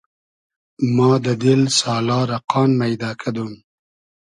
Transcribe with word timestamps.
ما 0.95 1.11
دۂ 1.23 1.33
دیل 1.41 1.61
سالا 1.79 2.19
رۂ 2.29 2.37
قان 2.51 2.69
مݷدۂ 2.79 3.11
کیدۉم 3.21 3.51